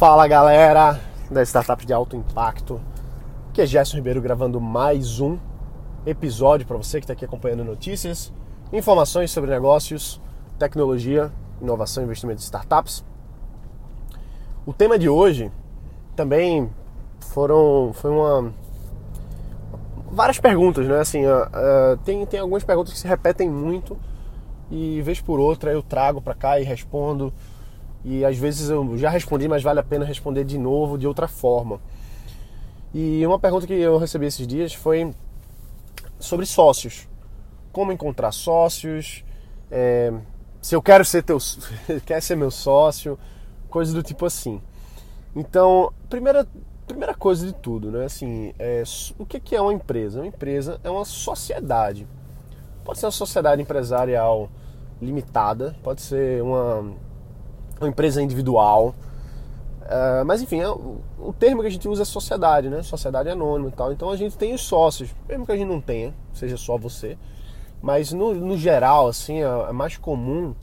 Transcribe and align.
Fala 0.00 0.26
galera 0.26 0.98
da 1.30 1.42
Startup 1.42 1.84
de 1.84 1.92
Alto 1.92 2.16
Impacto, 2.16 2.80
que 3.52 3.60
é 3.60 3.66
Gerson 3.66 3.98
Ribeiro 3.98 4.22
gravando 4.22 4.58
mais 4.58 5.20
um 5.20 5.38
episódio 6.06 6.66
para 6.66 6.78
você 6.78 6.98
que 6.98 7.04
está 7.04 7.12
aqui 7.12 7.26
acompanhando 7.26 7.62
notícias, 7.64 8.32
informações 8.72 9.30
sobre 9.30 9.50
negócios, 9.50 10.18
tecnologia, 10.58 11.30
inovação 11.60 12.02
e 12.02 12.06
investimento 12.06 12.38
de 12.38 12.44
startups. 12.44 13.04
O 14.64 14.72
tema 14.72 14.98
de 14.98 15.06
hoje 15.06 15.52
também 16.16 16.70
foram 17.20 17.92
foi 17.92 18.10
uma 18.10 18.54
várias 20.10 20.40
perguntas, 20.40 20.86
né? 20.88 20.98
Assim, 20.98 21.26
uh, 21.26 21.42
uh, 21.42 21.96
tem, 22.06 22.24
tem 22.24 22.40
algumas 22.40 22.64
perguntas 22.64 22.94
que 22.94 22.98
se 22.98 23.06
repetem 23.06 23.50
muito 23.50 23.98
e 24.70 25.02
vez 25.02 25.20
por 25.20 25.38
outra 25.38 25.72
eu 25.72 25.82
trago 25.82 26.22
para 26.22 26.34
cá 26.34 26.58
e 26.58 26.64
respondo. 26.64 27.30
E 28.04 28.24
às 28.24 28.36
vezes 28.36 28.70
eu 28.70 28.96
já 28.96 29.10
respondi, 29.10 29.46
mas 29.46 29.62
vale 29.62 29.80
a 29.80 29.82
pena 29.82 30.04
responder 30.04 30.44
de 30.44 30.58
novo 30.58 30.96
de 30.96 31.06
outra 31.06 31.28
forma. 31.28 31.80
E 32.94 33.24
uma 33.26 33.38
pergunta 33.38 33.66
que 33.66 33.74
eu 33.74 33.98
recebi 33.98 34.26
esses 34.26 34.46
dias 34.46 34.74
foi 34.74 35.14
sobre 36.18 36.46
sócios. 36.46 37.08
Como 37.72 37.92
encontrar 37.92 38.32
sócios? 38.32 39.24
É, 39.70 40.12
se 40.60 40.74
eu 40.74 40.82
quero 40.82 41.04
ser 41.04 41.22
teu, 41.22 41.38
quer 42.04 42.20
ser 42.20 42.36
meu 42.36 42.50
sócio, 42.50 43.18
coisas 43.68 43.94
do 43.94 44.02
tipo 44.02 44.26
assim. 44.26 44.60
Então, 45.36 45.92
primeira 46.08 46.46
primeira 46.86 47.14
coisa 47.14 47.46
de 47.46 47.52
tudo, 47.52 47.92
né? 47.92 48.04
Assim, 48.04 48.52
é, 48.58 48.82
o 49.16 49.24
que 49.24 49.54
é 49.54 49.60
uma 49.60 49.72
empresa? 49.72 50.18
Uma 50.18 50.26
empresa 50.26 50.80
é 50.82 50.90
uma 50.90 51.04
sociedade. 51.04 52.06
Pode 52.84 52.98
ser 52.98 53.06
uma 53.06 53.12
sociedade 53.12 53.62
empresarial 53.62 54.50
limitada, 55.00 55.76
pode 55.84 56.02
ser 56.02 56.42
uma, 56.42 56.92
uma 57.80 57.88
empresa 57.88 58.22
individual. 58.22 58.94
Uh, 59.82 60.24
mas 60.24 60.40
enfim, 60.40 60.60
é, 60.60 60.68
o, 60.68 61.34
termo 61.36 61.62
que 61.62 61.66
a 61.66 61.70
gente 61.70 61.88
usa 61.88 62.02
é 62.02 62.04
sociedade, 62.04 62.68
né? 62.68 62.82
Sociedade 62.82 63.28
anônima 63.28 63.70
e 63.70 63.72
tal. 63.72 63.92
Então 63.92 64.10
a 64.10 64.16
gente 64.16 64.36
tem 64.36 64.54
os 64.54 64.60
sócios, 64.60 65.14
mesmo 65.28 65.44
que 65.44 65.52
a 65.52 65.56
gente 65.56 65.68
não 65.68 65.80
tenha, 65.80 66.14
seja 66.32 66.56
só 66.56 66.76
você. 66.78 67.18
Mas 67.82 68.12
no, 68.12 68.34
no 68.34 68.56
geral, 68.56 69.08
assim, 69.08 69.42
é, 69.42 69.46
é 69.68 69.72
mais 69.72 69.96
comum 69.96 70.54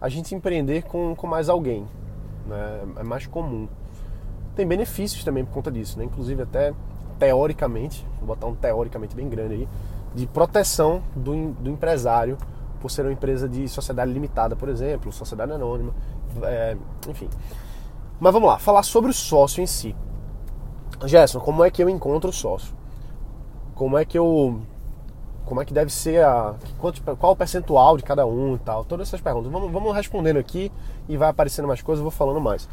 a 0.00 0.08
gente 0.08 0.34
empreender 0.34 0.82
com, 0.82 1.14
com 1.14 1.26
mais 1.26 1.48
alguém. 1.48 1.86
Né? 2.46 2.80
É 2.96 3.02
mais 3.04 3.26
comum 3.26 3.68
tem 4.60 4.66
benefícios 4.66 5.24
também 5.24 5.44
por 5.44 5.52
conta 5.54 5.70
disso, 5.70 5.98
né? 5.98 6.04
Inclusive 6.04 6.42
até 6.42 6.74
teoricamente, 7.18 8.06
vou 8.18 8.28
botar 8.28 8.46
um 8.46 8.54
teoricamente 8.54 9.14
bem 9.14 9.28
grande 9.28 9.54
aí, 9.54 9.68
de 10.14 10.26
proteção 10.26 11.02
do, 11.14 11.52
do 11.52 11.70
empresário 11.70 12.36
por 12.80 12.90
ser 12.90 13.02
uma 13.02 13.12
empresa 13.12 13.48
de 13.48 13.68
sociedade 13.68 14.12
limitada, 14.12 14.56
por 14.56 14.68
exemplo, 14.68 15.12
sociedade 15.12 15.52
anônima, 15.52 15.92
é, 16.42 16.76
enfim. 17.08 17.28
Mas 18.18 18.32
vamos 18.32 18.48
lá, 18.48 18.58
falar 18.58 18.82
sobre 18.82 19.10
o 19.10 19.14
sócio 19.14 19.62
em 19.62 19.66
si. 19.66 19.94
Gerson, 21.04 21.40
como 21.40 21.64
é 21.64 21.70
que 21.70 21.82
eu 21.82 21.88
encontro 21.88 22.30
o 22.30 22.32
sócio? 22.32 22.74
Como 23.74 23.96
é 23.96 24.04
que 24.04 24.18
eu. 24.18 24.60
Como 25.46 25.60
é 25.60 25.64
que 25.64 25.72
deve 25.72 25.90
ser 25.90 26.24
a. 26.24 26.54
Qual 27.18 27.32
o 27.32 27.36
percentual 27.36 27.96
de 27.96 28.02
cada 28.02 28.26
um 28.26 28.54
e 28.54 28.58
tal? 28.58 28.84
Todas 28.84 29.08
essas 29.08 29.20
perguntas. 29.20 29.50
Vamos, 29.50 29.72
vamos 29.72 29.94
respondendo 29.94 30.36
aqui 30.36 30.70
e 31.08 31.16
vai 31.16 31.30
aparecendo 31.30 31.66
mais 31.66 31.80
coisas, 31.80 32.00
eu 32.00 32.04
vou 32.04 32.10
falando 32.10 32.40
mais. 32.40 32.68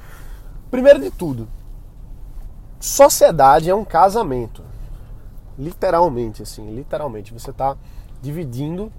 Primeiro 0.69 0.99
de 0.99 1.09
tudo, 1.09 1.47
Sociedade 2.79 3.69
é 3.69 3.75
um 3.75 3.83
casamento. 3.83 4.63
Literalmente, 5.57 6.43
assim, 6.43 6.75
literalmente. 6.75 7.33
Você 7.33 7.49
está 7.49 7.75
dividindo 8.21 8.91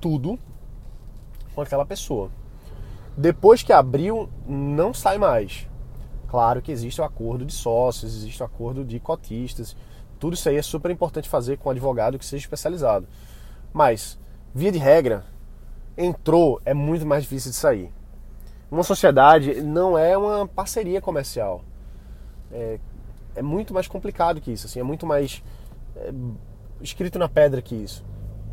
tudo 0.00 0.38
com 1.54 1.60
aquela 1.60 1.84
pessoa. 1.84 2.30
Depois 3.16 3.62
que 3.62 3.72
abriu, 3.72 4.28
não 4.46 4.94
sai 4.94 5.18
mais. 5.18 5.68
Claro 6.28 6.62
que 6.62 6.70
existe 6.70 7.00
o 7.00 7.04
acordo 7.04 7.44
de 7.44 7.52
sócios, 7.52 8.14
existe 8.14 8.42
o 8.42 8.46
acordo 8.46 8.84
de 8.84 9.00
cotistas. 9.00 9.76
Tudo 10.18 10.34
isso 10.34 10.48
aí 10.48 10.56
é 10.56 10.62
super 10.62 10.90
importante 10.90 11.28
fazer 11.28 11.58
com 11.58 11.68
um 11.68 11.72
advogado 11.72 12.18
que 12.18 12.24
seja 12.24 12.44
especializado. 12.44 13.08
Mas, 13.72 14.18
via 14.54 14.70
de 14.70 14.78
regra, 14.78 15.24
entrou, 15.96 16.60
é 16.64 16.74
muito 16.74 17.06
mais 17.06 17.22
difícil 17.22 17.50
de 17.50 17.56
sair. 17.56 17.92
Uma 18.70 18.82
sociedade 18.82 19.62
não 19.62 19.96
é 19.96 20.16
uma 20.16 20.46
parceria 20.46 21.00
comercial 21.00 21.64
é, 22.52 22.78
é 23.36 23.42
muito 23.42 23.72
mais 23.72 23.86
complicado 23.86 24.40
que 24.40 24.52
isso, 24.52 24.66
assim, 24.66 24.80
é 24.80 24.82
muito 24.82 25.06
mais 25.06 25.42
é, 25.96 26.12
escrito 26.80 27.18
na 27.18 27.28
pedra 27.28 27.62
que 27.62 27.74
isso. 27.74 28.04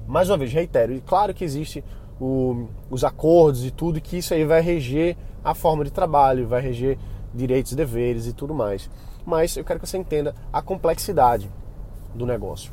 Mais 0.07 0.29
uma 0.29 0.37
vez, 0.37 0.53
reitero, 0.53 0.93
e 0.93 1.01
claro 1.01 1.33
que 1.33 1.43
existe 1.43 1.83
o, 2.19 2.67
os 2.89 3.03
acordos 3.03 3.65
e 3.65 3.71
tudo, 3.71 3.99
que 3.99 4.17
isso 4.17 4.33
aí 4.33 4.45
vai 4.45 4.61
reger 4.61 5.17
a 5.43 5.53
forma 5.53 5.83
de 5.83 5.91
trabalho, 5.91 6.47
vai 6.47 6.61
reger 6.61 6.97
direitos 7.33 7.71
e 7.71 7.75
deveres 7.75 8.27
e 8.27 8.33
tudo 8.33 8.53
mais. 8.53 8.89
Mas 9.25 9.57
eu 9.57 9.63
quero 9.63 9.79
que 9.79 9.87
você 9.87 9.97
entenda 9.97 10.35
a 10.53 10.61
complexidade 10.61 11.51
do 12.13 12.25
negócio. 12.25 12.71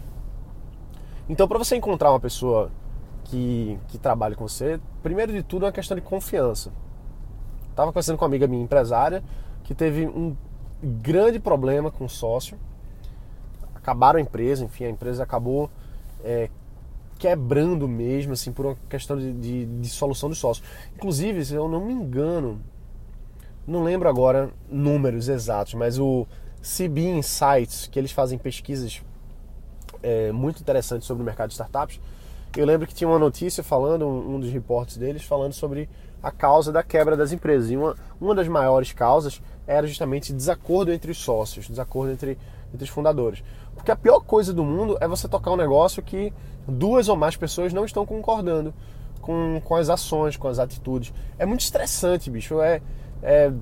Então, 1.28 1.48
para 1.48 1.58
você 1.58 1.76
encontrar 1.76 2.10
uma 2.10 2.20
pessoa 2.20 2.70
que, 3.24 3.78
que 3.88 3.98
trabalhe 3.98 4.34
com 4.34 4.46
você, 4.46 4.78
primeiro 5.02 5.32
de 5.32 5.42
tudo 5.42 5.64
é 5.64 5.66
uma 5.66 5.72
questão 5.72 5.94
de 5.94 6.02
confiança. 6.02 6.72
Estava 7.70 7.90
conversando 7.90 8.18
com 8.18 8.24
uma 8.24 8.28
amiga 8.28 8.46
minha 8.46 8.62
empresária 8.62 9.22
que 9.64 9.74
teve 9.74 10.06
um 10.06 10.36
grande 10.82 11.38
problema 11.38 11.90
com 11.90 12.04
o 12.04 12.08
sócio. 12.08 12.58
Acabaram 13.74 14.18
a 14.18 14.22
empresa, 14.22 14.64
enfim, 14.64 14.84
a 14.84 14.90
empresa 14.90 15.22
acabou 15.22 15.70
é, 16.22 16.50
quebrando 17.22 17.86
mesmo, 17.86 18.32
assim, 18.32 18.50
por 18.50 18.66
uma 18.66 18.76
questão 18.88 19.16
de, 19.16 19.32
de, 19.32 19.64
de 19.64 19.88
solução 19.88 20.28
dos 20.28 20.38
sócios. 20.38 20.66
Inclusive, 20.96 21.44
se 21.44 21.54
eu 21.54 21.68
não 21.68 21.86
me 21.86 21.92
engano, 21.92 22.60
não 23.64 23.84
lembro 23.84 24.08
agora 24.08 24.50
números 24.68 25.28
exatos, 25.28 25.74
mas 25.74 26.00
o 26.00 26.26
CB 26.60 27.00
Insights, 27.10 27.86
que 27.86 27.96
eles 27.96 28.10
fazem 28.10 28.36
pesquisas 28.36 29.00
é, 30.02 30.32
muito 30.32 30.60
interessantes 30.60 31.06
sobre 31.06 31.22
o 31.22 31.24
mercado 31.24 31.50
de 31.50 31.54
startups, 31.54 32.00
eu 32.56 32.66
lembro 32.66 32.88
que 32.88 32.94
tinha 32.94 33.06
uma 33.06 33.20
notícia 33.20 33.62
falando, 33.62 34.04
um, 34.04 34.40
dos 34.40 34.50
reportes 34.50 34.96
deles, 34.96 35.22
falando 35.22 35.52
sobre 35.52 35.88
a 36.22 36.30
causa 36.30 36.70
da 36.70 36.82
quebra 36.82 37.16
das 37.16 37.32
empresas. 37.32 37.70
E 37.70 37.76
uma, 37.76 37.96
uma 38.20 38.34
das 38.34 38.48
maiores 38.48 38.92
causas 38.92 39.42
era 39.66 39.86
justamente 39.86 40.32
desacordo 40.32 40.92
entre 40.92 41.10
os 41.10 41.18
sócios, 41.18 41.68
desacordo 41.68 42.12
entre, 42.12 42.38
entre 42.72 42.84
os 42.84 42.90
fundadores. 42.90 43.42
Porque 43.74 43.90
a 43.90 43.96
pior 43.96 44.20
coisa 44.20 44.52
do 44.52 44.64
mundo 44.64 44.96
é 45.00 45.08
você 45.08 45.28
tocar 45.28 45.50
um 45.50 45.56
negócio 45.56 46.02
que 46.02 46.32
duas 46.66 47.08
ou 47.08 47.16
mais 47.16 47.36
pessoas 47.36 47.72
não 47.72 47.84
estão 47.84 48.06
concordando 48.06 48.72
com, 49.20 49.60
com 49.64 49.74
as 49.76 49.88
ações, 49.88 50.36
com 50.36 50.48
as 50.48 50.58
atitudes. 50.58 51.12
É 51.38 51.46
muito 51.46 51.60
estressante, 51.60 52.30
bicho. 52.30 52.60
É, 52.60 52.80
é, 53.22 53.52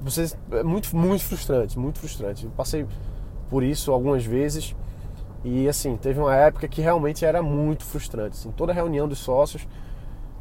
você, 0.00 0.30
é 0.50 0.62
muito, 0.62 0.94
muito 0.96 1.24
frustrante, 1.24 1.78
muito 1.78 1.98
frustrante. 1.98 2.44
Eu 2.44 2.50
passei 2.50 2.86
por 3.48 3.62
isso 3.62 3.92
algumas 3.92 4.24
vezes 4.24 4.74
e 5.44 5.68
assim, 5.68 5.96
teve 5.96 6.20
uma 6.20 6.34
época 6.34 6.68
que 6.68 6.80
realmente 6.80 7.24
era 7.24 7.42
muito 7.42 7.84
frustrante. 7.84 8.36
Assim, 8.36 8.50
toda 8.52 8.72
reunião 8.72 9.08
dos 9.08 9.18
sócios, 9.18 9.66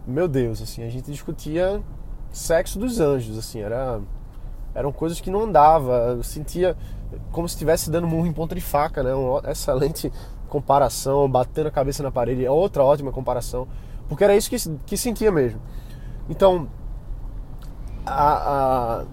meu 0.05 0.27
Deus, 0.27 0.61
assim, 0.61 0.83
a 0.83 0.89
gente 0.89 1.11
discutia 1.11 1.81
sexo 2.31 2.79
dos 2.79 2.99
anjos, 2.99 3.37
assim, 3.37 3.59
era 3.59 3.99
eram 4.73 4.91
coisas 4.91 5.19
que 5.19 5.29
não 5.29 5.41
andava, 5.41 6.15
eu 6.17 6.23
sentia 6.23 6.77
como 7.31 7.47
se 7.47 7.55
estivesse 7.55 7.91
dando 7.91 8.07
murro 8.07 8.25
em 8.25 8.31
ponta 8.31 8.55
de 8.55 8.61
faca, 8.61 9.03
né? 9.03 9.13
Uma 9.13 9.41
excelente 9.51 10.11
comparação, 10.47 11.29
batendo 11.29 11.67
a 11.67 11.71
cabeça 11.71 12.01
na 12.01 12.11
parede, 12.11 12.45
é 12.45 12.51
outra 12.51 12.83
ótima 12.83 13.11
comparação, 13.11 13.67
porque 14.07 14.23
era 14.23 14.35
isso 14.35 14.49
que, 14.49 14.57
que 14.85 14.97
sentia 14.97 15.31
mesmo. 15.31 15.61
Então, 16.29 16.69
a, 18.05 19.03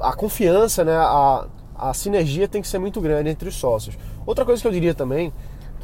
a, 0.00 0.08
a 0.10 0.12
confiança, 0.14 0.84
né? 0.84 0.96
A, 0.96 1.46
a 1.76 1.92
sinergia 1.92 2.48
tem 2.48 2.62
que 2.62 2.68
ser 2.68 2.78
muito 2.78 3.00
grande 3.00 3.28
entre 3.28 3.48
os 3.48 3.56
sócios. 3.56 3.98
Outra 4.24 4.44
coisa 4.44 4.62
que 4.62 4.68
eu 4.68 4.72
diria 4.72 4.94
também, 4.94 5.32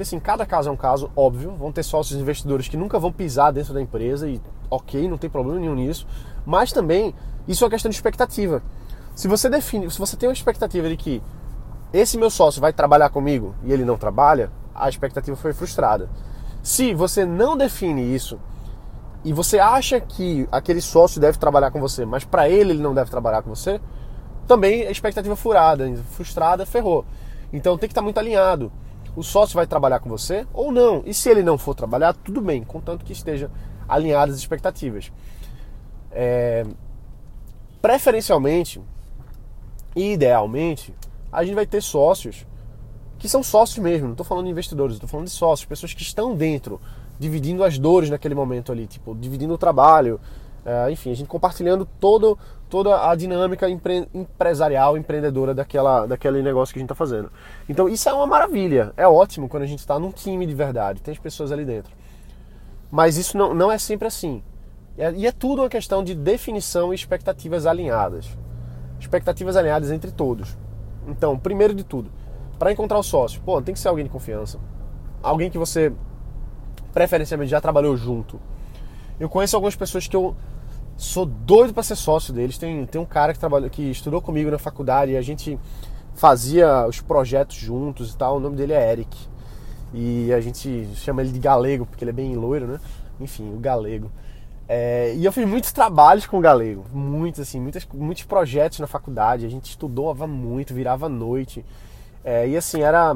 que 0.00 0.03
assim, 0.03 0.19
cada 0.19 0.47
caso 0.47 0.71
é 0.71 0.72
um 0.72 0.77
caso, 0.77 1.11
óbvio, 1.15 1.55
vão 1.59 1.71
ter 1.71 1.83
sócios 1.83 2.19
investidores 2.19 2.66
que 2.66 2.77
nunca 2.77 2.99
vão 2.99 3.12
pisar 3.12 3.53
dentro 3.53 3.75
da 3.75 3.83
empresa 3.83 4.27
e 4.27 4.41
ok, 4.71 5.06
não 5.06 5.19
tem 5.19 5.28
problema 5.28 5.61
nenhum 5.61 5.75
nisso, 5.75 6.06
mas 6.47 6.72
também 6.72 7.15
isso 7.47 7.62
é 7.62 7.66
uma 7.66 7.71
questão 7.71 7.91
de 7.91 7.97
expectativa. 7.97 8.62
Se 9.14 9.29
você 9.29 9.50
define, 9.50 9.91
se 9.91 9.99
você 9.99 10.17
tem 10.17 10.26
uma 10.26 10.32
expectativa 10.32 10.88
de 10.88 10.97
que 10.97 11.23
esse 11.93 12.17
meu 12.17 12.31
sócio 12.31 12.62
vai 12.62 12.73
trabalhar 12.73 13.11
comigo 13.11 13.55
e 13.62 13.73
ele 13.75 13.85
não 13.85 13.99
trabalha, 13.99 14.50
a 14.75 14.88
expectativa 14.88 15.37
foi 15.37 15.52
frustrada. 15.52 16.08
Se 16.62 16.94
você 16.94 17.26
não 17.26 17.55
define 17.55 18.14
isso 18.14 18.41
e 19.23 19.35
você 19.35 19.58
acha 19.58 20.00
que 20.00 20.49
aquele 20.50 20.81
sócio 20.81 21.20
deve 21.20 21.37
trabalhar 21.37 21.70
com 21.73 21.79
você, 21.79 22.06
mas 22.06 22.25
para 22.25 22.49
ele 22.49 22.70
ele 22.70 22.82
não 22.82 22.94
deve 22.94 23.11
trabalhar 23.11 23.43
com 23.43 23.55
você, 23.55 23.79
também 24.49 24.87
a 24.87 24.91
expectativa 24.91 25.37
furada, 25.37 25.94
frustrada, 26.12 26.64
ferrou. 26.64 27.05
Então 27.52 27.76
tem 27.76 27.87
que 27.87 27.93
estar 27.93 28.00
muito 28.00 28.17
alinhado. 28.17 28.73
O 29.17 29.23
sócio 29.23 29.55
vai 29.55 29.67
trabalhar 29.67 30.01
com 30.01 30.09
você 30.09 30.47
ou 30.53 30.71
não. 30.71 31.03
E 31.05 31.12
se 31.12 31.29
ele 31.29 31.43
não 31.43 31.59
for 31.59 31.75
trabalhar, 31.75 32.12
tudo 32.15 32.41
bem, 32.41 32.62
contanto 32.62 33.05
que 33.05 33.12
esteja 33.12 33.51
alinhadas 33.89 34.37
as 34.37 34.41
expectativas. 34.41 35.12
É, 36.12 36.65
preferencialmente 37.83 38.81
e 39.95 40.12
idealmente, 40.12 40.95
a 41.33 41.45
gente 41.45 41.55
vai 41.55 41.67
ter 41.67 41.83
sócios 41.83 42.47
que 43.19 43.29
são 43.29 43.43
sócios 43.43 43.79
mesmo, 43.79 44.07
não 44.07 44.12
estou 44.12 44.25
falando 44.25 44.47
de 44.47 44.51
investidores, 44.51 44.95
estou 44.95 45.09
falando 45.09 45.27
de 45.27 45.33
sócios, 45.33 45.67
pessoas 45.67 45.93
que 45.93 46.01
estão 46.01 46.35
dentro, 46.35 46.81
dividindo 47.19 47.62
as 47.62 47.79
dores 47.79 48.09
naquele 48.09 48.35
momento 48.35 48.73
ali, 48.73 48.87
tipo, 48.87 49.15
dividindo 49.15 49.53
o 49.53 49.59
trabalho, 49.59 50.19
É, 50.65 50.91
enfim, 50.91 51.11
a 51.11 51.15
gente 51.15 51.27
compartilhando 51.27 51.87
todo, 51.99 52.39
toda 52.69 53.11
a 53.11 53.15
dinâmica 53.15 53.69
empre, 53.69 54.07
empresarial, 54.12 54.97
empreendedora 54.97 55.55
daquela, 55.55 56.07
daquele 56.07 56.43
negócio 56.43 56.73
que 56.73 56.79
a 56.79 56.83
gente 56.83 56.87
está 56.87 56.95
fazendo. 56.95 57.33
Então 57.69 57.89
isso 57.89 58.09
é 58.09 58.12
uma 58.12 58.27
maravilha, 58.27 58.93
é 58.97 59.09
ótimo 59.09 59.49
quando 59.49 59.62
a 59.62 59.67
gente 59.67 59.79
está 59.79 59.99
num 59.99 60.11
time 60.11 60.45
de 60.47 60.55
verdade, 60.55 61.01
tem 61.01 61.12
as 61.12 61.19
pessoas 61.19 61.51
ali 61.51 61.65
dentro. 61.65 61.93
Mas 62.91 63.17
isso 63.17 63.39
não, 63.39 63.55
não 63.55 63.73
é 63.73 63.79
sempre 63.79 64.07
assim. 64.07 64.43
É, 64.99 65.12
e 65.12 65.27
é 65.27 65.33
tudo 65.33 65.62
uma 65.62 65.69
questão 65.69 66.05
de 66.05 66.15
definição 66.15 66.93
e 66.93 66.97
expectativas 66.97 67.65
alinhadas. 67.65 68.29
Expectativas 68.99 69.57
alinhadas 69.57 69.91
entre 69.91 70.11
todos. 70.11 70.59
Então, 71.07 71.39
primeiro 71.39 71.75
de 71.75 71.85
tudo, 71.85 72.11
para 72.59 72.71
encontrar 72.71 72.99
o 72.99 73.03
sócio, 73.03 73.41
pô, 73.41 73.62
tem 73.62 73.73
que 73.73 73.81
ser 73.81 73.89
alguém 73.89 74.05
de 74.05 74.11
confiança. 74.11 74.59
Alguém 75.23 75.51
que 75.51 75.57
você 75.57 75.93
preferencialmente 76.93 77.51
já 77.51 77.61
trabalhou 77.61 77.97
junto. 77.97 78.39
Eu 79.19 79.29
conheço 79.29 79.57
algumas 79.57 79.77
pessoas 79.77 80.07
que 80.07 80.17
eu 80.17 80.37
sou 81.00 81.25
doido 81.25 81.73
para 81.73 81.82
ser 81.82 81.97
sócio 81.97 82.32
deles. 82.32 82.58
Tem, 82.58 82.85
tem 82.85 83.00
um 83.00 83.06
cara 83.06 83.32
que 83.32 83.38
trabalhou, 83.38 83.70
que 83.70 83.91
estudou 83.91 84.20
comigo 84.20 84.50
na 84.50 84.58
faculdade 84.58 85.12
e 85.12 85.17
a 85.17 85.23
gente 85.23 85.58
fazia 86.14 86.87
os 86.87 87.00
projetos 87.00 87.56
juntos 87.56 88.12
e 88.12 88.17
tal. 88.17 88.37
O 88.37 88.41
nome 88.41 88.55
dele 88.55 88.75
é 88.75 88.93
Eric. 88.93 89.17
E 89.94 90.31
a 90.32 90.41
gente 90.41 90.88
chama 90.97 91.23
ele 91.23 91.32
de 91.32 91.38
Galego, 91.38 91.87
porque 91.87 92.05
ele 92.05 92.11
é 92.11 92.14
bem 92.14 92.37
loiro, 92.37 92.67
né? 92.67 92.79
Enfim, 93.19 93.50
o 93.55 93.58
Galego. 93.58 94.12
É, 94.69 95.14
e 95.17 95.25
eu 95.25 95.32
fiz 95.32 95.49
muitos 95.49 95.73
trabalhos 95.73 96.26
com 96.26 96.38
o 96.38 96.41
Galego, 96.41 96.85
muitos, 96.93 97.41
assim, 97.41 97.58
muitos, 97.58 97.88
muitos 97.93 98.23
projetos 98.25 98.79
na 98.79 98.87
faculdade. 98.87 99.47
A 99.47 99.49
gente 99.49 99.70
estudava 99.70 100.26
muito, 100.26 100.75
virava 100.75 101.08
noite. 101.08 101.64
É, 102.23 102.47
e 102.47 102.56
assim, 102.56 102.82
era. 102.82 103.14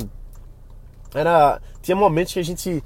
era 1.14 1.60
Tinha 1.82 1.94
momentos 1.94 2.32
que 2.32 2.40
a 2.40 2.44
gente 2.44 2.82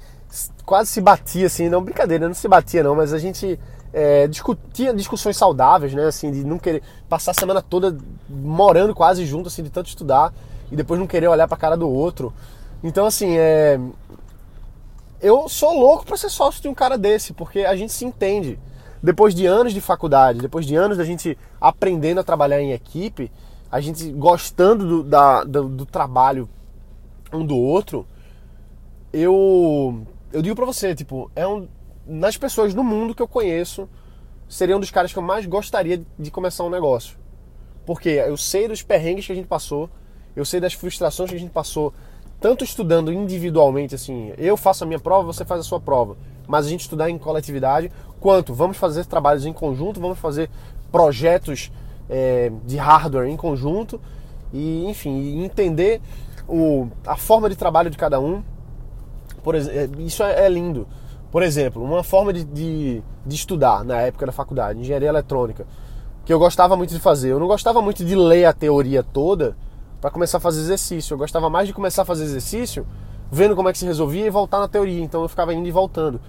quase 0.65 0.91
se 0.91 1.01
batia, 1.01 1.47
assim, 1.47 1.69
não, 1.69 1.81
brincadeira, 1.81 2.27
não 2.27 2.35
se 2.35 2.47
batia 2.47 2.83
não, 2.83 2.95
mas 2.95 3.13
a 3.13 3.17
gente 3.17 3.59
é, 3.93 4.27
discussões 4.27 5.35
saudáveis, 5.35 5.93
né, 5.93 6.05
assim, 6.05 6.31
de 6.31 6.43
não 6.43 6.59
querer 6.59 6.83
passar 7.07 7.31
a 7.31 7.33
semana 7.33 7.61
toda 7.61 7.97
morando 8.29 8.93
quase 8.93 9.25
junto, 9.25 9.47
assim, 9.47 9.63
de 9.63 9.69
tanto 9.69 9.87
estudar 9.87 10.33
e 10.71 10.75
depois 10.75 10.99
não 10.99 11.07
querer 11.07 11.27
olhar 11.27 11.47
para 11.47 11.57
a 11.57 11.59
cara 11.59 11.77
do 11.77 11.89
outro. 11.89 12.33
Então, 12.83 13.05
assim, 13.05 13.37
é, 13.37 13.79
eu 15.21 15.49
sou 15.49 15.77
louco 15.77 16.05
para 16.05 16.17
ser 16.17 16.29
sócio 16.29 16.61
de 16.61 16.67
um 16.67 16.73
cara 16.73 16.97
desse, 16.97 17.33
porque 17.33 17.59
a 17.61 17.75
gente 17.75 17.91
se 17.91 18.05
entende. 18.05 18.59
Depois 19.01 19.33
de 19.33 19.45
anos 19.45 19.73
de 19.73 19.81
faculdade, 19.81 20.39
depois 20.39 20.65
de 20.65 20.75
anos 20.75 20.97
da 20.97 21.03
gente 21.03 21.37
aprendendo 21.59 22.19
a 22.19 22.23
trabalhar 22.23 22.61
em 22.61 22.73
equipe, 22.73 23.31
a 23.71 23.79
gente 23.79 24.11
gostando 24.11 24.85
do, 24.85 25.03
da, 25.03 25.43
do, 25.43 25.69
do 25.69 25.85
trabalho 25.85 26.49
um 27.31 27.45
do 27.45 27.55
outro, 27.55 28.05
eu 29.13 30.03
eu 30.31 30.41
digo 30.41 30.55
pra 30.55 30.65
você, 30.65 30.93
tipo, 30.93 31.31
é 31.35 31.47
um 31.47 31.67
nas 32.09 32.35
pessoas 32.35 32.73
do 32.73 32.83
mundo 32.83 33.13
que 33.13 33.21
eu 33.21 33.27
conheço, 33.27 33.87
seria 34.47 34.75
um 34.75 34.79
dos 34.79 34.89
caras 34.89 35.13
que 35.13 35.19
eu 35.19 35.23
mais 35.23 35.45
gostaria 35.45 36.01
de 36.17 36.31
começar 36.31 36.63
um 36.63 36.69
negócio. 36.69 37.17
Porque 37.85 38.09
eu 38.09 38.35
sei 38.35 38.67
dos 38.67 38.81
perrengues 38.81 39.25
que 39.25 39.31
a 39.31 39.35
gente 39.35 39.47
passou, 39.47 39.89
eu 40.35 40.43
sei 40.43 40.59
das 40.59 40.73
frustrações 40.73 41.29
que 41.29 41.35
a 41.35 41.39
gente 41.39 41.51
passou, 41.51 41.93
tanto 42.39 42.63
estudando 42.63 43.13
individualmente, 43.13 43.93
assim, 43.93 44.33
eu 44.37 44.57
faço 44.57 44.83
a 44.83 44.87
minha 44.87 44.99
prova, 44.99 45.23
você 45.23 45.45
faz 45.45 45.61
a 45.61 45.63
sua 45.63 45.79
prova, 45.79 46.17
mas 46.47 46.65
a 46.65 46.69
gente 46.69 46.81
estudar 46.81 47.09
em 47.09 47.17
coletividade, 47.17 47.91
quanto 48.19 48.53
vamos 48.53 48.77
fazer 48.77 49.05
trabalhos 49.05 49.45
em 49.45 49.53
conjunto, 49.53 49.99
vamos 49.99 50.17
fazer 50.17 50.49
projetos 50.91 51.71
é, 52.09 52.51
de 52.65 52.77
hardware 52.77 53.29
em 53.29 53.37
conjunto 53.37 54.01
e, 54.51 54.85
enfim, 54.85 55.43
entender 55.43 56.01
o, 56.47 56.87
a 57.05 57.15
forma 57.15 57.49
de 57.49 57.55
trabalho 57.55 57.89
de 57.89 57.97
cada 57.97 58.19
um. 58.19 58.43
Por 59.43 59.55
exemplo, 59.55 60.01
isso 60.01 60.23
é, 60.23 60.45
é 60.45 60.49
lindo. 60.49 60.87
Por 61.31 61.43
exemplo, 61.43 61.83
uma 61.83 62.03
forma 62.03 62.33
de, 62.33 62.43
de, 62.43 63.03
de, 63.25 63.35
estudar 63.35 63.83
na 63.83 63.97
época 64.01 64.25
da 64.25 64.31
faculdade, 64.31 64.79
engenharia 64.79 65.09
eletrônica, 65.09 65.65
que 66.25 66.33
eu 66.33 66.39
gostava 66.39 66.75
muito 66.75 66.91
de 66.91 66.99
fazer. 66.99 67.31
Eu 67.31 67.39
não 67.39 67.47
gostava 67.47 67.81
muito 67.81 68.03
de 68.03 68.15
ler 68.15 68.45
a 68.45 68.53
teoria 68.53 69.03
toda 69.03 69.55
para 70.01 70.09
começar 70.09 70.37
a 70.37 70.41
fazer 70.41 70.61
exercício. 70.61 71.13
Eu 71.13 71.17
gostava 71.19 71.49
mais 71.49 71.67
de 71.67 71.73
começar 71.73 72.01
a 72.01 72.05
fazer 72.05 72.23
exercício, 72.23 72.85
vendo 73.31 73.55
como 73.55 73.69
é 73.69 73.71
que 73.71 73.77
se 73.77 73.85
resolvia 73.85 74.25
e 74.25 74.29
voltar 74.29 74.59
na 74.59 74.67
teoria. 74.67 75.01
Então 75.03 75.21
eu 75.21 75.29
ficava 75.29 75.53
indo 75.53 75.67
e 75.67 75.71
voltando. 75.71 76.19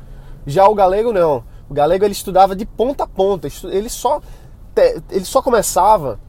Já 0.46 0.68
o 0.68 0.74
galego 0.74 1.12
não. 1.12 1.44
O 1.68 1.72
galego 1.72 2.04
ele 2.04 2.12
estudava 2.12 2.54
de 2.54 2.66
ponta 2.66 3.04
a 3.04 3.06
ponta. 3.06 3.48
Ele 3.64 3.88
só, 3.88 4.20
ele 5.10 5.24
só 5.24 5.40
começava 5.40 6.20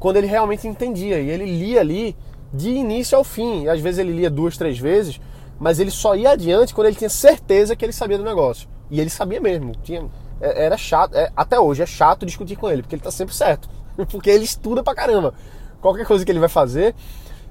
quando 0.00 0.16
ele 0.16 0.26
realmente 0.26 0.66
entendia. 0.66 1.20
E 1.20 1.30
ele 1.30 1.44
lia 1.44 1.80
ali 1.80 2.16
de 2.52 2.70
início 2.70 3.16
ao 3.16 3.22
fim. 3.22 3.62
E 3.62 3.68
às 3.68 3.80
vezes 3.80 3.98
ele 4.00 4.12
lia 4.12 4.28
duas, 4.28 4.56
três 4.56 4.76
vezes 4.76 5.20
mas 5.58 5.80
ele 5.80 5.90
só 5.90 6.14
ia 6.14 6.30
adiante 6.30 6.74
quando 6.74 6.86
ele 6.86 6.96
tinha 6.96 7.10
certeza 7.10 7.74
que 7.74 7.84
ele 7.84 7.92
sabia 7.92 8.18
do 8.18 8.24
negócio. 8.24 8.68
E 8.90 9.00
ele 9.00 9.10
sabia 9.10 9.40
mesmo. 9.40 9.72
Tinha, 9.82 10.08
é, 10.40 10.64
era 10.64 10.76
chato, 10.76 11.14
é, 11.14 11.30
até 11.36 11.58
hoje 11.58 11.82
é 11.82 11.86
chato 11.86 12.24
discutir 12.24 12.56
com 12.56 12.70
ele, 12.70 12.82
porque 12.82 12.94
ele 12.94 13.02
tá 13.02 13.10
sempre 13.10 13.34
certo. 13.34 13.68
Porque 14.10 14.30
ele 14.30 14.44
estuda 14.44 14.80
pra 14.80 14.94
caramba. 14.94 15.34
Qualquer 15.80 16.06
coisa 16.06 16.24
que 16.24 16.30
ele 16.30 16.38
vai 16.38 16.48
fazer, 16.48 16.94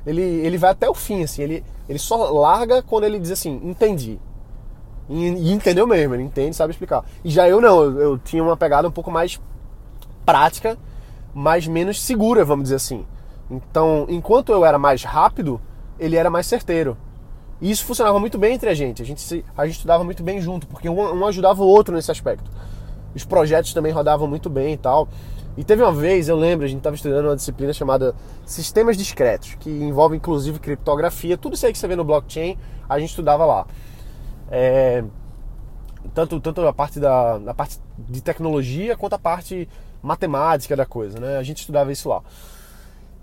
ele, 0.05 0.21
ele 0.21 0.57
vai 0.57 0.71
até 0.71 0.89
o 0.89 0.93
fim, 0.93 1.23
assim. 1.23 1.41
Ele, 1.41 1.65
ele 1.89 1.99
só 1.99 2.15
larga 2.31 2.81
quando 2.81 3.03
ele 3.03 3.19
diz 3.19 3.31
assim, 3.31 3.59
entendi. 3.63 4.17
E, 5.09 5.25
e 5.25 5.51
entendeu 5.51 5.85
mesmo, 5.85 6.15
ele 6.15 6.23
entende, 6.23 6.55
sabe 6.55 6.71
explicar. 6.71 7.03
E 7.23 7.29
já 7.29 7.49
eu 7.49 7.59
não, 7.59 7.83
eu, 7.83 7.99
eu 7.99 8.17
tinha 8.17 8.41
uma 8.41 8.55
pegada 8.55 8.87
um 8.87 8.91
pouco 8.91 9.11
mais 9.11 9.39
prática, 10.25 10.77
mas 11.33 11.67
menos 11.67 12.01
segura, 12.01 12.45
vamos 12.45 12.63
dizer 12.63 12.75
assim. 12.75 13.05
Então, 13.49 14.05
enquanto 14.09 14.51
eu 14.51 14.65
era 14.65 14.77
mais 14.77 15.03
rápido, 15.03 15.59
ele 15.99 16.15
era 16.15 16.29
mais 16.29 16.47
certeiro. 16.47 16.97
E 17.59 17.71
isso 17.71 17.85
funcionava 17.85 18.19
muito 18.19 18.37
bem 18.37 18.53
entre 18.53 18.69
a 18.69 18.73
gente. 18.73 19.01
A 19.01 19.05
gente, 19.05 19.21
se, 19.21 19.43
a 19.57 19.65
gente 19.65 19.75
estudava 19.75 20.03
muito 20.03 20.21
bem 20.23 20.39
junto, 20.39 20.67
porque 20.67 20.87
um, 20.87 20.99
um 20.99 21.25
ajudava 21.25 21.63
o 21.63 21.67
outro 21.67 21.95
nesse 21.95 22.11
aspecto. 22.11 22.49
Os 23.15 23.25
projetos 23.25 23.73
também 23.73 23.91
rodavam 23.91 24.27
muito 24.27 24.49
bem 24.49 24.73
e 24.73 24.77
tal. 24.77 25.07
E 25.57 25.63
teve 25.63 25.81
uma 25.81 25.91
vez, 25.91 26.29
eu 26.29 26.37
lembro, 26.37 26.65
a 26.65 26.69
gente 26.69 26.77
estava 26.77 26.95
estudando 26.95 27.25
uma 27.25 27.35
disciplina 27.35 27.73
chamada 27.73 28.13
Sistemas 28.45 28.95
Discretos, 28.95 29.55
que 29.55 29.71
envolve 29.71 30.15
inclusive 30.15 30.59
criptografia, 30.59 31.35
tudo 31.35 31.55
isso 31.55 31.65
aí 31.65 31.73
que 31.73 31.79
você 31.79 31.87
vê 31.87 31.95
no 31.95 32.03
blockchain, 32.03 32.55
a 32.87 32.99
gente 32.99 33.09
estudava 33.09 33.43
lá. 33.43 33.65
É, 34.51 35.03
tanto, 36.13 36.39
tanto 36.39 36.61
a 36.61 36.71
parte 36.71 36.99
da 36.99 37.39
a 37.47 37.53
parte 37.55 37.79
de 37.97 38.21
tecnologia 38.21 38.95
quanto 38.95 39.13
a 39.13 39.19
parte 39.19 39.67
matemática 40.01 40.75
da 40.75 40.85
coisa, 40.85 41.19
né? 41.19 41.37
A 41.37 41.43
gente 41.43 41.59
estudava 41.61 41.91
isso 41.91 42.07
lá. 42.07 42.21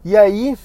E 0.05 0.17
aí, 0.17 0.57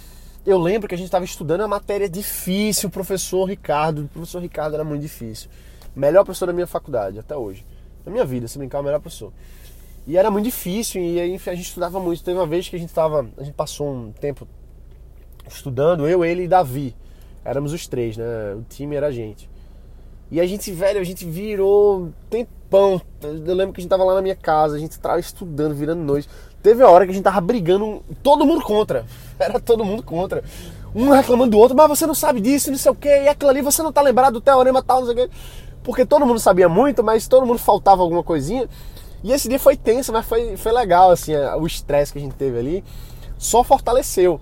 eu 0.46 0.58
lembro 0.58 0.88
que 0.88 0.96
a 0.96 0.98
gente 0.98 1.08
estava 1.08 1.26
estudando 1.26 1.62
a 1.62 1.68
matéria 1.68 2.10
difícil, 2.10 2.90
o 2.90 2.92
professor 2.92 3.46
Ricardo. 3.46 4.04
O 4.04 4.08
professor 4.08 4.42
Ricardo 4.42 4.74
era 4.74 4.84
muito 4.84 5.02
difícil. 5.02 5.50
Melhor 5.96 6.24
professor 6.24 6.46
da 6.46 6.54
minha 6.54 6.68
faculdade, 6.68 7.20
até 7.20 7.36
hoje. 7.36 7.66
Na 8.06 8.12
minha 8.12 8.26
vida, 8.26 8.48
se 8.48 8.58
brincar, 8.58 8.80
o 8.80 8.84
melhor 8.84 9.00
professor. 9.00 9.32
E 10.08 10.18
era 10.18 10.32
muito 10.32 10.46
difícil, 10.46 11.02
e 11.02 11.20
aí 11.20 11.36
a 11.36 11.56
gente 11.56 11.68
estudava 11.68 12.00
muito. 12.00 12.24
Teve 12.24 12.38
uma 12.38 12.48
vez 12.48 12.68
que 12.68 12.76
a 12.76 12.80
gente 12.80 12.94
tava. 12.94 13.30
A 13.38 13.44
gente 13.44 13.54
passou 13.54 13.94
um 13.94 14.12
tempo 14.12 14.48
estudando, 15.48 16.08
eu, 16.08 16.24
ele 16.24 16.44
e 16.44 16.48
Davi. 16.48 16.96
Éramos 17.44 17.74
os 17.74 17.88
três, 17.88 18.18
né? 18.18 18.26
O 18.58 18.64
time 18.64 18.96
era 18.96 19.08
a 19.08 19.12
gente. 19.12 19.50
E 20.32 20.40
a 20.40 20.46
gente, 20.46 20.72
velho, 20.72 21.00
a 21.00 21.04
gente 21.04 21.26
virou 21.26 22.12
tempão. 22.30 23.02
Eu 23.22 23.56
lembro 23.56 23.74
que 23.74 23.82
a 23.82 23.84
gente 23.84 23.90
tava 23.90 24.04
lá 24.04 24.16
na 24.16 24.22
minha 24.22 24.36
casa, 24.36 24.76
a 24.76 24.80
gente 24.80 25.00
tava 25.00 25.20
estudando, 25.20 25.74
virando 25.74 26.02
noite. 26.04 26.30
Teve 26.62 26.84
a 26.84 26.90
hora 26.90 27.06
que 27.06 27.12
a 27.12 27.14
gente 27.14 27.24
tava 27.24 27.40
brigando, 27.40 28.04
todo 28.22 28.46
mundo 28.46 28.62
contra. 28.62 29.06
Era 29.40 29.60
todo 29.60 29.86
mundo 29.86 30.04
contra. 30.04 30.44
Um 30.94 31.10
reclamando 31.10 31.52
do 31.52 31.58
outro, 31.58 31.78
mas 31.78 31.88
você 31.88 32.06
não 32.06 32.16
sabe 32.16 32.42
disso, 32.42 32.72
não 32.72 32.78
sei 32.78 32.92
o 32.92 32.96
que, 32.96 33.08
e 33.08 33.28
aquilo 33.28 33.50
ali 33.50 33.62
você 33.62 33.82
não 33.82 33.92
tá 33.92 34.02
lembrado 34.02 34.34
do 34.34 34.42
teorema 34.42 34.82
tal, 34.82 35.02
não 35.02 35.08
sei 35.08 35.24
o 35.24 35.28
que. 35.28 35.36
Porque 35.84 36.06
todo 36.06 36.26
mundo 36.26 36.40
sabia 36.40 36.68
muito, 36.68 37.04
mas 37.04 37.28
todo 37.28 37.46
mundo 37.46 37.60
faltava 37.60 38.02
alguma 38.02 38.24
coisinha. 38.24 38.68
E 39.24 39.32
esse 39.32 39.48
dia 39.48 39.60
foi 39.60 39.78
tenso, 39.78 40.12
mas 40.12 40.26
foi, 40.26 40.58
foi 40.58 40.72
legal, 40.72 41.12
assim, 41.12 41.34
o 41.36 41.66
estresse 41.66 42.12
que 42.12 42.20
a 42.20 42.22
gente 42.22 42.36
teve 42.36 42.58
ali 42.58 42.84
só 43.38 43.64
fortaleceu. 43.64 44.40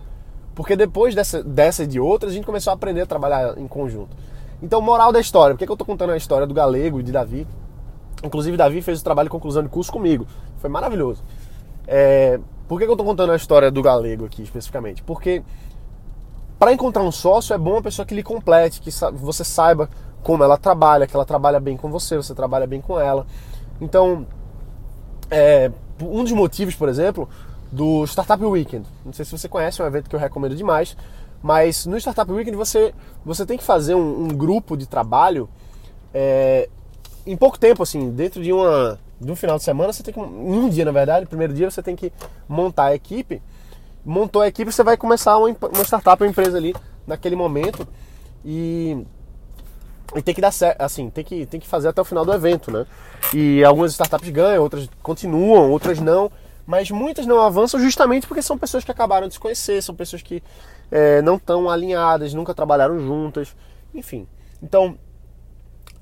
Porque 0.56 0.76
depois 0.76 1.14
dessa, 1.14 1.44
dessa 1.44 1.84
e 1.84 1.88
de 1.88 2.00
outras, 2.00 2.32
a 2.32 2.36
gente 2.36 2.46
começou 2.46 2.72
a 2.72 2.74
aprender 2.74 3.02
a 3.02 3.06
trabalhar 3.06 3.58
em 3.58 3.68
conjunto. 3.68 4.16
Então, 4.62 4.82
moral 4.82 5.12
da 5.12 5.20
história, 5.20 5.54
por 5.54 5.60
que, 5.60 5.68
que 5.68 5.72
eu 5.72 5.78
tô 5.78 5.86
contando 5.86 6.12
a 6.12 6.18
história 6.18 6.48
do 6.48 6.54
Galego 6.54 7.00
e 7.00 7.04
de 7.04 7.12
Davi? 7.12 7.48
Inclusive, 8.24 8.58
Davi 8.58 8.82
fez 8.82 9.00
o 9.00 9.04
trabalho 9.04 9.28
de 9.28 9.32
conclusão 9.32 9.62
de 9.62 9.70
curso 9.70 9.92
comigo. 9.92 10.26
Foi 10.58 10.70
maravilhoso. 10.70 11.24
É, 11.88 12.39
por 12.67 12.77
que, 12.77 12.86
eu 12.86 12.91
estou 12.91 13.06
contando 13.06 13.32
a 13.32 13.36
história 13.36 13.72
do 13.72 13.82
galego 13.82 14.25
aqui 14.25 14.44
especificamente? 14.44 15.01
Porque 15.03 15.41
para 16.60 16.74
encontrar 16.74 17.03
um 17.03 17.12
sócio 17.12 17.53
é 17.53 17.58
bom 17.58 17.74
uma 17.74 17.82
pessoa 17.82 18.06
que 18.06 18.13
lhe 18.13 18.24
complete, 18.24 18.82
que 18.82 18.91
você 19.13 19.44
saiba 19.44 19.89
como 20.22 20.44
ela 20.44 20.58
trabalha, 20.58 21.08
que 21.08 21.15
ela 21.15 21.25
trabalha 21.25 21.60
bem 21.60 21.77
com 21.77 21.89
você, 21.89 22.17
você 22.17 22.36
trabalha 22.36 22.67
bem 22.67 22.82
com 22.82 23.00
ela. 23.00 23.25
Então, 23.79 24.27
é, 25.29 25.72
um 26.01 26.24
dos 26.24 26.34
motivos, 26.34 26.75
por 26.75 26.89
exemplo, 26.89 27.29
do 27.72 28.06
Startup 28.06 28.44
Weekend. 28.44 28.86
Não 29.06 29.13
sei 29.13 29.24
se 29.24 29.32
você 29.32 29.48
conhece, 29.48 29.82
é 29.82 29.84
um 29.84 29.88
evento 29.88 30.10
que 30.10 30.15
eu 30.15 30.20
recomendo 30.20 30.56
demais. 30.56 30.98
Mas 31.41 31.86
no 31.86 31.98
Startup 31.98 32.29
Weekend 32.32 32.58
você, 32.58 32.94
você 33.24 33.46
tem 33.46 33.58
que 33.58 33.63
fazer 33.63 33.96
um, 33.96 34.24
um 34.24 34.27
grupo 34.27 34.75
de 34.75 34.88
trabalho 34.88 35.48
é, 36.13 36.67
em 37.25 37.38
pouco 37.38 37.60
tempo, 37.60 37.84
assim, 37.84 38.10
dentro 38.10 38.41
de 38.41 38.51
uma, 38.51 39.00
um 39.22 39.36
final 39.36 39.58
de 39.58 39.64
semana, 39.64 39.92
você 39.92 40.04
tem 40.04 40.14
que. 40.14 40.20
Em 40.20 40.24
um 40.24 40.70
dia, 40.70 40.86
na 40.86 40.92
verdade, 40.92 41.26
primeiro 41.26 41.54
dia 41.54 41.70
você 41.70 41.82
tem 41.82 41.96
que 41.96 42.12
montar 42.48 42.86
a 42.86 42.96
equipe. 42.96 43.42
Montou 44.06 44.42
a 44.42 44.48
equipe, 44.48 44.72
você 44.72 44.84
vai 44.84 44.96
começar 44.96 45.38
uma, 45.38 45.48
uma 45.48 45.84
startup, 45.84 46.22
uma 46.24 46.30
empresa 46.30 46.58
ali 46.58 46.76
naquele 47.06 47.36
momento. 47.36 47.88
E 48.46 49.06
E 50.16 50.22
tem 50.22 50.34
que 50.34 50.40
dar 50.40 50.52
certo, 50.52 50.82
assim, 50.82 51.10
tem 51.10 51.24
que, 51.24 51.46
tem 51.46 51.60
que 51.60 51.68
fazer 51.68 51.90
até 51.90 52.02
o 52.02 52.06
final 52.06 52.24
do 52.24 52.34
evento, 52.34 52.72
né? 52.72 52.86
E 53.34 53.64
algumas 53.64 53.92
startups 53.92 54.30
ganham, 54.30 54.64
outras 54.64 54.90
continuam, 55.04 55.70
outras 55.70 56.00
não. 56.00 56.32
Mas 56.66 56.92
muitas 56.92 57.26
não 57.26 57.40
avançam 57.42 57.80
justamente 57.80 58.28
porque 58.28 58.42
são 58.42 58.58
pessoas 58.58 58.84
que 58.84 58.92
acabaram 58.92 59.28
de 59.28 59.34
se 59.34 59.40
conhecer, 59.40 59.82
são 59.82 59.96
pessoas 59.96 60.22
que 60.22 60.44
é, 60.92 61.22
não 61.22 61.36
estão 61.36 61.70
alinhadas, 61.70 62.34
nunca 62.34 62.54
trabalharam 62.54 63.00
juntas, 63.00 63.56
enfim. 63.94 64.28
Então, 64.62 64.98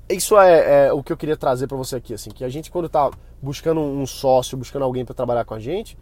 isso 0.08 0.38
é, 0.38 0.86
é 0.86 0.92
o 0.92 1.02
que 1.02 1.12
eu 1.12 1.16
queria 1.16 1.36
trazer 1.36 1.66
para 1.66 1.76
você 1.76 1.96
aqui, 1.96 2.14
assim, 2.14 2.30
que 2.30 2.44
a 2.44 2.48
gente 2.48 2.70
quando 2.70 2.86
está 2.86 3.10
buscando 3.42 3.80
um 3.80 4.06
sócio, 4.06 4.56
buscando 4.56 4.84
alguém 4.84 5.04
para 5.04 5.14
trabalhar 5.14 5.44
com 5.44 5.54
a 5.54 5.58
gente, 5.58 5.96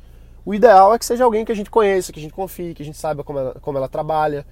o 0.44 0.54
ideal 0.54 0.94
é 0.94 0.99
que 0.99 1.06
seja 1.06 1.25
alguém 1.25 1.44
que 1.44 1.52
a 1.52 1.54
gente 1.54 1.70
conheça, 1.70 2.12
que 2.12 2.18
a 2.18 2.23
gente 2.23 2.34
confie, 2.34 2.75
que 2.75 2.82
a 2.82 2.84
gente 2.84 2.99
saiba 2.99 3.25
como 3.25 3.38
ela, 3.38 3.54
como 3.61 3.78
ela 3.78 3.88
trabalha. 3.88 4.46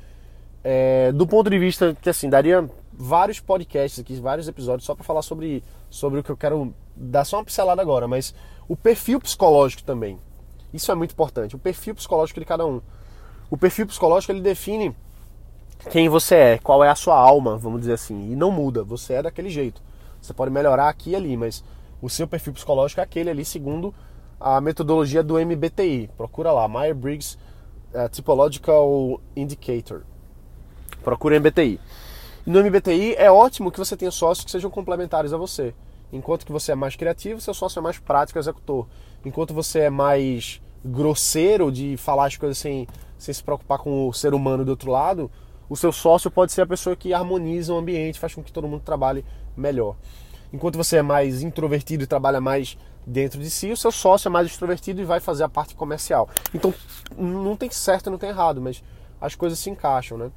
É, 0.64 1.12
do 1.12 1.26
ponto 1.26 1.50
de 1.50 1.58
vista 1.58 1.94
que 2.00 2.08
assim 2.08 2.30
daria 2.30 2.68
vários 2.92 3.40
podcasts 3.40 3.98
aqui, 3.98 4.14
vários 4.14 4.48
episódios 4.48 4.86
só 4.86 4.94
para 4.94 5.04
falar 5.04 5.22
sobre, 5.22 5.62
sobre 5.90 6.20
o 6.20 6.22
que 6.22 6.30
eu 6.30 6.36
quero 6.36 6.72
dar 6.96 7.24
só 7.24 7.38
uma 7.38 7.44
pincelada 7.44 7.82
agora, 7.82 8.06
mas 8.06 8.34
o 8.68 8.76
perfil 8.76 9.20
psicológico 9.20 9.82
também. 9.82 10.18
Isso 10.72 10.90
é 10.90 10.94
muito 10.94 11.12
importante. 11.12 11.54
O 11.54 11.58
perfil 11.58 11.94
psicológico 11.94 12.40
de 12.40 12.46
cada 12.46 12.64
um. 12.64 12.80
O 13.50 13.58
perfil 13.58 13.86
psicológico 13.86 14.32
ele 14.32 14.40
define 14.40 14.96
quem 15.90 16.08
você 16.08 16.34
é, 16.34 16.58
qual 16.58 16.82
é 16.84 16.88
a 16.88 16.94
sua 16.94 17.16
alma, 17.16 17.56
vamos 17.56 17.80
dizer 17.80 17.94
assim, 17.94 18.32
e 18.32 18.36
não 18.36 18.50
muda. 18.50 18.84
Você 18.84 19.14
é 19.14 19.22
daquele 19.22 19.50
jeito. 19.50 19.82
Você 20.20 20.32
pode 20.32 20.50
melhorar 20.50 20.88
aqui 20.88 21.10
e 21.10 21.16
ali, 21.16 21.36
mas 21.36 21.64
o 22.00 22.08
seu 22.08 22.26
perfil 22.26 22.52
psicológico 22.52 23.00
é 23.00 23.04
aquele 23.04 23.30
ali 23.30 23.44
segundo 23.44 23.94
a 24.40 24.60
metodologia 24.60 25.22
do 25.22 25.34
MBTI. 25.34 26.10
Procura 26.16 26.50
lá, 26.52 26.68
Myers-Briggs 26.68 27.38
uh, 27.94 28.08
Typological 28.08 29.20
Indicator. 29.36 30.02
Procura 31.02 31.38
MBTI. 31.38 31.80
No 32.44 32.60
MBTI 32.62 33.14
é 33.14 33.30
ótimo 33.30 33.70
que 33.70 33.78
você 33.78 33.96
tenha 33.96 34.10
sócios 34.10 34.44
que 34.44 34.50
sejam 34.50 34.70
complementares 34.70 35.32
a 35.32 35.36
você. 35.36 35.74
Enquanto 36.12 36.44
que 36.44 36.52
você 36.52 36.72
é 36.72 36.74
mais 36.74 36.96
criativo, 36.96 37.40
seu 37.40 37.54
sócio 37.54 37.78
é 37.78 37.82
mais 37.82 37.98
prático 37.98 38.38
executor. 38.38 38.86
Enquanto 39.24 39.54
você 39.54 39.80
é 39.80 39.90
mais 39.90 40.60
grosseiro 40.84 41.70
de 41.70 41.96
falar 41.96 42.26
as 42.26 42.36
coisas 42.36 42.58
sem, 42.58 42.88
sem 43.16 43.32
se 43.32 43.42
preocupar 43.42 43.78
com 43.78 44.08
o 44.08 44.12
ser 44.12 44.34
humano 44.34 44.64
do 44.64 44.70
outro 44.70 44.90
lado, 44.90 45.30
o 45.72 45.76
seu 45.76 45.90
sócio 45.90 46.30
pode 46.30 46.52
ser 46.52 46.60
a 46.60 46.66
pessoa 46.66 46.94
que 46.94 47.14
harmoniza 47.14 47.72
o 47.72 47.78
ambiente, 47.78 48.20
faz 48.20 48.34
com 48.34 48.42
que 48.42 48.52
todo 48.52 48.68
mundo 48.68 48.82
trabalhe 48.82 49.24
melhor. 49.56 49.96
Enquanto 50.52 50.76
você 50.76 50.98
é 50.98 51.02
mais 51.02 51.40
introvertido 51.40 52.04
e 52.04 52.06
trabalha 52.06 52.42
mais 52.42 52.76
dentro 53.06 53.40
de 53.40 53.48
si, 53.48 53.72
o 53.72 53.76
seu 53.76 53.90
sócio 53.90 54.28
é 54.28 54.30
mais 54.30 54.46
extrovertido 54.46 55.00
e 55.00 55.04
vai 55.06 55.18
fazer 55.18 55.44
a 55.44 55.48
parte 55.48 55.74
comercial. 55.74 56.28
Então, 56.52 56.74
não 57.16 57.56
tem 57.56 57.70
certo, 57.70 58.10
não 58.10 58.18
tem 58.18 58.28
errado, 58.28 58.60
mas 58.60 58.84
as 59.18 59.34
coisas 59.34 59.58
se 59.58 59.70
encaixam, 59.70 60.18
né? 60.18 60.30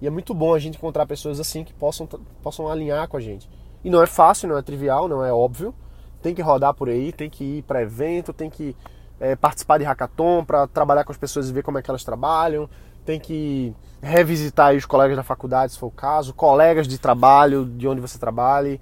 E 0.00 0.06
é 0.06 0.10
muito 0.10 0.32
bom 0.32 0.54
a 0.54 0.58
gente 0.58 0.78
encontrar 0.78 1.04
pessoas 1.04 1.38
assim 1.38 1.62
que 1.62 1.74
possam, 1.74 2.06
possam 2.42 2.66
alinhar 2.66 3.06
com 3.06 3.18
a 3.18 3.20
gente. 3.20 3.46
E 3.84 3.90
não 3.90 4.02
é 4.02 4.06
fácil, 4.06 4.48
não 4.48 4.56
é 4.56 4.62
trivial, 4.62 5.08
não 5.08 5.22
é 5.22 5.30
óbvio. 5.30 5.74
Tem 6.22 6.34
que 6.34 6.40
rodar 6.40 6.72
por 6.72 6.88
aí, 6.88 7.12
tem 7.12 7.28
que 7.28 7.58
ir 7.58 7.62
para 7.64 7.82
evento, 7.82 8.32
tem 8.32 8.48
que 8.48 8.74
é, 9.20 9.36
participar 9.36 9.76
de 9.76 9.84
hackathon 9.84 10.42
para 10.42 10.66
trabalhar 10.66 11.04
com 11.04 11.12
as 11.12 11.18
pessoas 11.18 11.50
e 11.50 11.52
ver 11.52 11.62
como 11.62 11.76
é 11.76 11.82
que 11.82 11.90
elas 11.90 12.02
trabalham. 12.02 12.66
Tem 13.10 13.18
que 13.18 13.74
revisitar 14.00 14.72
os 14.72 14.86
colegas 14.86 15.16
da 15.16 15.24
faculdade, 15.24 15.72
se 15.72 15.78
for 15.80 15.88
o 15.88 15.90
caso, 15.90 16.32
colegas 16.32 16.86
de 16.86 16.96
trabalho, 16.96 17.64
de 17.64 17.88
onde 17.88 18.00
você 18.00 18.16
trabalhe. 18.20 18.80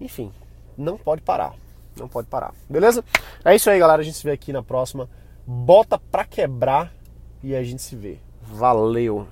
Enfim, 0.00 0.32
não 0.78 0.96
pode 0.96 1.20
parar. 1.20 1.52
Não 1.94 2.08
pode 2.08 2.26
parar. 2.26 2.54
Beleza? 2.70 3.04
É 3.44 3.54
isso 3.54 3.68
aí, 3.68 3.78
galera. 3.78 4.00
A 4.00 4.04
gente 4.04 4.16
se 4.16 4.24
vê 4.24 4.30
aqui 4.30 4.50
na 4.50 4.62
próxima. 4.62 5.10
Bota 5.46 5.98
pra 5.98 6.24
quebrar 6.24 6.90
e 7.42 7.54
a 7.54 7.62
gente 7.62 7.82
se 7.82 7.94
vê. 7.94 8.16
Valeu! 8.40 9.28